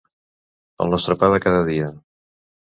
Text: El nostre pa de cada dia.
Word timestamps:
El 0.85 0.89
nostre 0.93 1.17
pa 1.25 1.29
de 1.35 1.41
cada 1.47 1.61
dia. 1.69 1.93